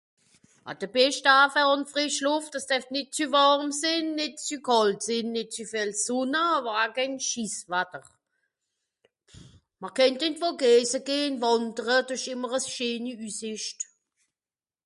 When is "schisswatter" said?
7.27-8.05